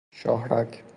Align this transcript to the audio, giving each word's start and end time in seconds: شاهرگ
شاهرگ 0.11 0.83